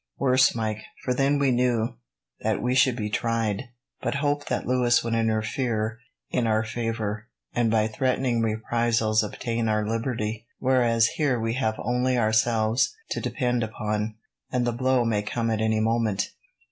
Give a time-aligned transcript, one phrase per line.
[0.17, 1.95] "Worse, Mike; for then we knew
[2.39, 3.65] that we should be tried,
[4.01, 5.99] but hoped that Louis would interfere
[6.31, 12.17] in our favour, and by threatening reprisals obtain our liberty; whereas here we have only
[12.17, 14.15] ourselves to depend upon,
[14.51, 16.31] and the blow may come at any moment."